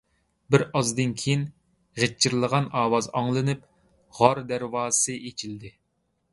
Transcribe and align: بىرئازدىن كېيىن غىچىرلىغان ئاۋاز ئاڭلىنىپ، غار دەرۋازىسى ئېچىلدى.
بىرئازدىن 0.53 1.11
كېيىن 1.23 1.43
غىچىرلىغان 2.03 2.71
ئاۋاز 2.81 3.11
ئاڭلىنىپ، 3.21 3.63
غار 4.23 4.45
دەرۋازىسى 4.53 5.21
ئېچىلدى. 5.31 5.75